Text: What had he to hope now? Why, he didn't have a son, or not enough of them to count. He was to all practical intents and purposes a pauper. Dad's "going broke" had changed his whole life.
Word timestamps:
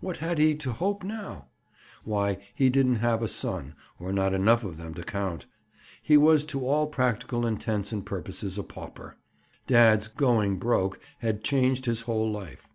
What 0.00 0.16
had 0.16 0.38
he 0.38 0.54
to 0.54 0.72
hope 0.72 1.04
now? 1.04 1.48
Why, 2.02 2.38
he 2.54 2.70
didn't 2.70 2.94
have 2.96 3.20
a 3.20 3.28
son, 3.28 3.74
or 3.98 4.10
not 4.10 4.32
enough 4.32 4.64
of 4.64 4.78
them 4.78 4.94
to 4.94 5.02
count. 5.02 5.44
He 6.02 6.16
was 6.16 6.46
to 6.46 6.66
all 6.66 6.86
practical 6.86 7.44
intents 7.44 7.92
and 7.92 8.06
purposes 8.06 8.56
a 8.56 8.62
pauper. 8.62 9.18
Dad's 9.66 10.08
"going 10.08 10.56
broke" 10.58 10.98
had 11.18 11.44
changed 11.44 11.84
his 11.84 12.00
whole 12.00 12.32
life. 12.32 12.66